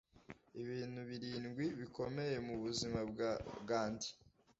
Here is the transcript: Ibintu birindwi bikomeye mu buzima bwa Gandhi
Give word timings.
Ibintu 0.61 0.99
birindwi 1.09 1.65
bikomeye 1.79 2.35
mu 2.47 2.55
buzima 2.63 2.99
bwa 3.11 3.31
Gandhi 3.69 4.09